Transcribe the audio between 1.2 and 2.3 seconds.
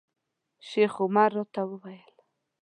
راته وویل.